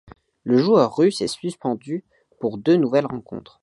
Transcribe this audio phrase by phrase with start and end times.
[0.45, 2.03] Le joueur russe est suspendu
[2.39, 3.59] pour deux nouvelles rencontres.